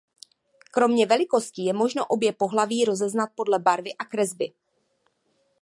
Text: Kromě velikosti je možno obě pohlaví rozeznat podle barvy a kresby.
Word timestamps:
Kromě 0.71 1.05
velikosti 1.05 1.61
je 1.61 1.73
možno 1.73 2.05
obě 2.05 2.33
pohlaví 2.33 2.85
rozeznat 2.85 3.29
podle 3.35 3.59
barvy 3.59 3.93
a 3.93 4.05
kresby. 4.05 4.53